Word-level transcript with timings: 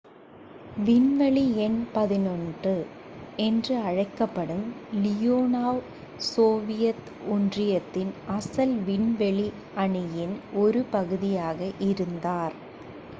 """விண்வெளி 0.85 1.43
எண் 1.57 1.75
11" 1.95 2.71
என்றும் 3.37 3.83
அழைக்கப்படும் 3.83 4.65
லியோனோவ் 4.95 5.83
சோவியத் 6.29 7.05
ஒன்றியத்தின் 7.29 8.11
அசல் 8.29 8.75
விண்வெளி 8.83 9.47
அணியின் 9.77 10.35
ஒரு 10.55 10.83
பகுதியாக 10.91 11.59
இருந்தார். 11.85 12.57